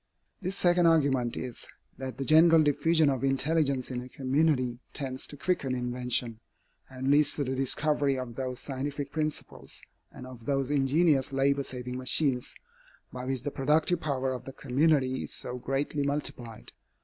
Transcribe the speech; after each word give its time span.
This 0.41 0.55
second 0.55 0.87
argument 0.87 1.37
is, 1.37 1.67
that 1.99 2.17
the 2.17 2.25
general 2.25 2.63
diffusion 2.63 3.07
of 3.07 3.23
intelligence 3.23 3.91
in 3.91 4.01
a 4.01 4.09
community 4.09 4.79
tends 4.93 5.27
to 5.27 5.37
quicken 5.37 5.75
invention, 5.75 6.39
and 6.89 7.11
leads 7.11 7.35
to 7.35 7.43
the 7.43 7.53
discovery 7.53 8.17
of 8.17 8.33
those 8.33 8.59
scientific 8.59 9.11
principles 9.11 9.83
and 10.11 10.25
of 10.25 10.47
those 10.47 10.71
ingenious 10.71 11.31
labor 11.31 11.61
saving 11.61 11.99
machines, 11.99 12.55
by 13.13 13.25
which 13.25 13.43
the 13.43 13.51
productive 13.51 13.99
power 14.01 14.33
of 14.33 14.45
the 14.45 14.53
community 14.53 15.21
is 15.25 15.35
so 15.35 15.59
greatly 15.59 16.01
multiplied. 16.01 16.71